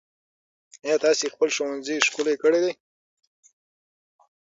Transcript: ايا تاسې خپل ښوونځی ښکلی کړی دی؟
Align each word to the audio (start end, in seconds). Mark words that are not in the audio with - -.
ايا 0.83 0.95
تاسې 1.05 1.25
خپل 1.33 1.49
ښوونځی 1.55 1.95
ښکلی 2.07 2.35
کړی 2.43 2.59
دی؟ 2.63 2.73